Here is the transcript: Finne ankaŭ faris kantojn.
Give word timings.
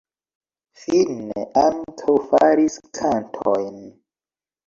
Finne 0.83 1.43
ankaŭ 1.63 2.15
faris 2.31 2.79
kantojn. 3.01 3.77